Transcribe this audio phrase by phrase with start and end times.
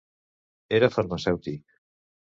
[0.77, 1.65] Era farmacèutic.